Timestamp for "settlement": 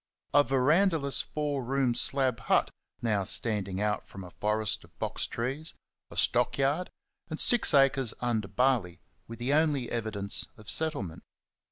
10.71-11.21